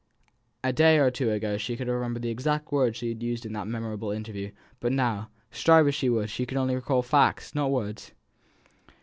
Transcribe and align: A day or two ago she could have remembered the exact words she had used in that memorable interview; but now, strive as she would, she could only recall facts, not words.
A 0.63 0.73
day 0.73 0.97
or 0.97 1.11
two 1.11 1.29
ago 1.29 1.57
she 1.59 1.77
could 1.77 1.85
have 1.85 1.93
remembered 1.95 2.23
the 2.23 2.31
exact 2.31 2.71
words 2.71 2.97
she 2.97 3.09
had 3.09 3.21
used 3.21 3.45
in 3.45 3.53
that 3.53 3.67
memorable 3.67 4.09
interview; 4.09 4.49
but 4.79 4.91
now, 4.91 5.29
strive 5.51 5.87
as 5.87 5.93
she 5.93 6.09
would, 6.09 6.31
she 6.31 6.47
could 6.47 6.57
only 6.57 6.73
recall 6.73 7.03
facts, 7.03 7.53
not 7.53 7.69
words. 7.69 8.11